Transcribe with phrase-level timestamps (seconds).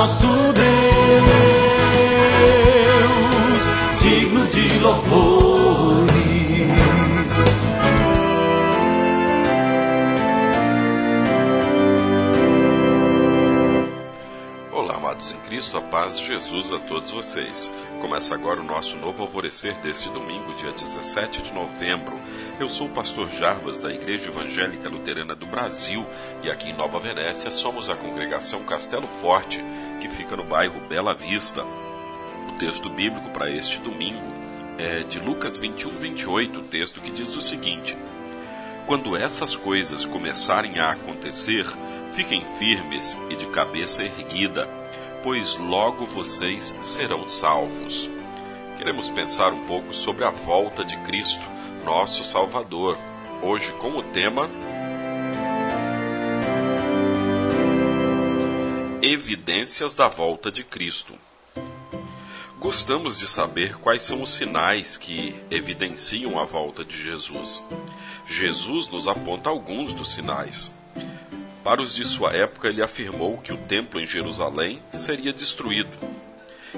[0.00, 0.62] nosso Deus,
[4.00, 5.59] digno de louvores.
[15.32, 17.70] Em Cristo, a paz de Jesus a todos vocês.
[18.00, 22.18] Começa agora o nosso novo alvorecer deste domingo, dia 17 de novembro.
[22.58, 26.04] Eu sou o pastor Jarbas da Igreja Evangélica Luterana do Brasil
[26.42, 29.62] e aqui em Nova Venécia somos a congregação Castelo Forte,
[30.00, 31.62] que fica no bairro Bela Vista.
[31.62, 34.26] O texto bíblico para este domingo
[34.78, 37.96] é de Lucas 21, 28, texto que diz o seguinte:
[38.86, 41.66] Quando essas coisas começarem a acontecer,
[42.12, 44.68] fiquem firmes e de cabeça erguida,
[45.22, 48.10] pois logo vocês serão salvos.
[48.76, 51.44] Queremos pensar um pouco sobre a volta de Cristo,
[51.84, 52.96] nosso Salvador,
[53.42, 54.48] hoje com o tema
[59.02, 61.14] Evidências da volta de Cristo.
[62.58, 67.62] Gostamos de saber quais são os sinais que evidenciam a volta de Jesus.
[68.26, 70.70] Jesus nos aponta alguns dos sinais.
[71.62, 75.90] Para os de sua época, ele afirmou que o templo em Jerusalém seria destruído.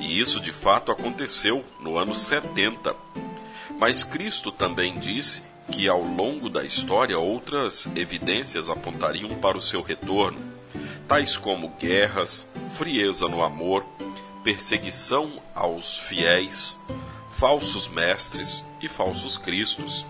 [0.00, 2.94] E isso de fato aconteceu no ano 70.
[3.78, 9.82] Mas Cristo também disse que ao longo da história outras evidências apontariam para o seu
[9.82, 10.38] retorno,
[11.08, 13.84] tais como guerras, frieza no amor,
[14.44, 16.78] perseguição aos fiéis,
[17.32, 20.06] falsos mestres e falsos cristos.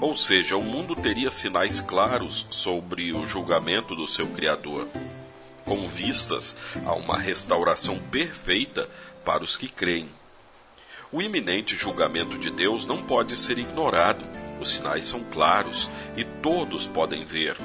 [0.00, 4.88] Ou seja, o mundo teria sinais claros sobre o julgamento do seu Criador,
[5.64, 8.88] com vistas a uma restauração perfeita
[9.24, 10.08] para os que creem.
[11.12, 14.24] O iminente julgamento de Deus não pode ser ignorado.
[14.60, 17.56] Os sinais são claros e todos podem ver.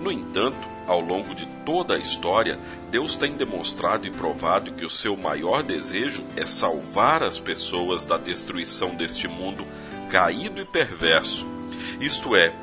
[0.00, 2.58] No entanto, ao longo de toda a história,
[2.90, 8.16] Deus tem demonstrado e provado que o seu maior desejo é salvar as pessoas da
[8.16, 9.66] destruição deste mundo
[10.10, 11.57] caído e perverso
[12.00, 12.54] isto é,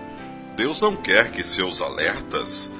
[0.56, 2.72] Deus não quer que seus alertas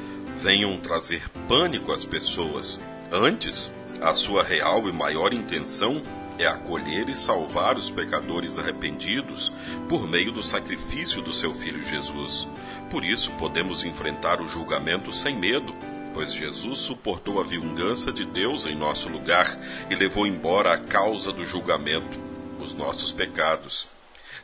[0.42, 2.80] venham trazer pânico às pessoas.
[3.12, 6.02] Antes, a sua real e maior intenção
[6.38, 9.52] é acolher e salvar os pecadores arrependidos
[9.88, 12.48] por meio do sacrifício do seu Filho Jesus.
[12.90, 15.74] Por isso, podemos enfrentar o julgamento sem medo,
[16.14, 19.58] pois Jesus suportou a vingança de Deus em nosso lugar
[19.90, 22.20] e levou embora a causa do julgamento,
[22.60, 23.88] os nossos pecados.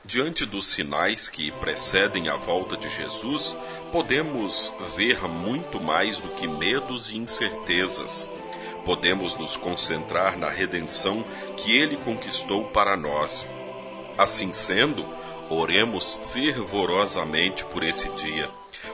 [0.03, 3.55] Diante dos sinais que precedem a volta de Jesus,
[3.91, 8.27] podemos ver muito mais do que medos e incertezas.
[8.83, 11.23] Podemos nos concentrar na redenção
[11.55, 13.47] que ele conquistou para nós.
[14.17, 15.05] Assim sendo,
[15.51, 18.49] oremos fervorosamente por esse dia.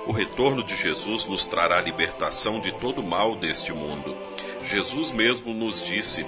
[0.05, 4.15] O retorno de Jesus nos trará libertação de todo mal deste mundo.
[4.61, 6.25] Jesus mesmo nos disse: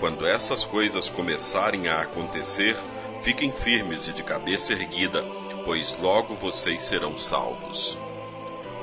[0.00, 2.76] quando essas coisas começarem a acontecer,
[3.22, 5.24] Fiquem firmes e de cabeça erguida,
[5.64, 7.98] pois logo vocês serão salvos.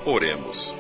[0.05, 0.75] Oremos.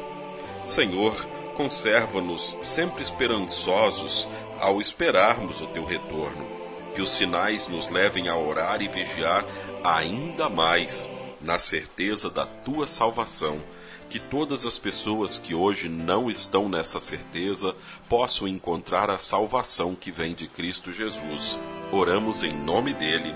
[0.65, 1.15] Senhor,
[1.55, 4.27] conserva-nos sempre esperançosos
[4.59, 6.45] ao esperarmos o teu retorno.
[6.93, 9.45] Que os sinais nos levem a orar e vigiar
[9.83, 11.09] ainda mais,
[11.41, 13.63] na certeza da tua salvação.
[14.09, 17.75] Que todas as pessoas que hoje não estão nessa certeza
[18.07, 21.57] possam encontrar a salvação que vem de Cristo Jesus.
[21.93, 23.35] Oramos em nome dele.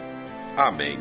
[0.58, 1.00] Amém.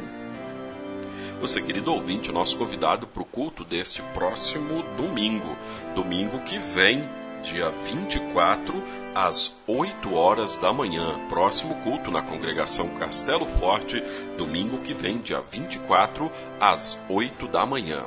[1.40, 5.56] Você, querido ouvinte, nosso convidado para o culto deste próximo domingo,
[5.94, 7.02] domingo que vem,
[7.42, 8.82] dia 24,
[9.14, 11.18] às 8 horas da manhã.
[11.30, 14.02] Próximo culto na congregação Castelo Forte,
[14.36, 16.30] domingo que vem, dia 24,
[16.60, 18.04] às 8 da manhã.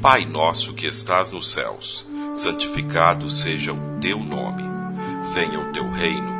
[0.00, 4.62] Pai nosso que estás nos céus, santificado seja o teu nome.
[5.34, 6.39] Venha o teu reino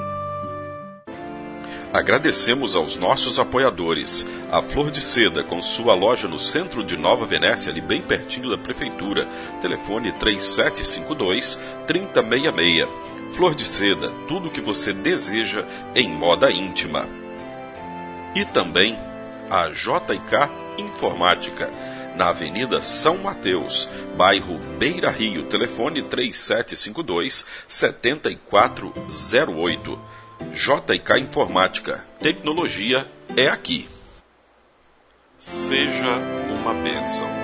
[1.93, 4.25] Agradecemos aos nossos apoiadores.
[4.49, 8.49] A Flor de Seda, com sua loja no centro de Nova Venécia, ali bem pertinho
[8.49, 9.27] da prefeitura.
[9.61, 12.87] Telefone 3752 3066.
[13.33, 17.05] Flor de Seda, tudo o que você deseja em moda íntima.
[18.35, 18.97] E também
[19.49, 21.69] a JK Informática,
[22.15, 30.20] na Avenida São Mateus, bairro Beira Rio, telefone 3752 7408.
[30.53, 32.03] JK Informática.
[32.19, 33.87] Tecnologia é aqui.
[35.37, 36.17] Seja
[36.49, 37.40] uma bênção.